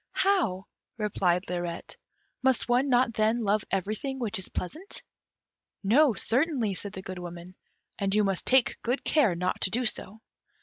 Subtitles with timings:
[0.13, 0.65] "How?"
[0.97, 1.95] replied Lirette.
[2.41, 5.03] "Must one not then love everything which is pleasant?"
[5.83, 7.51] "No, certainly," said the Good Woman,
[7.99, 10.19] "and you must take good care not to do so."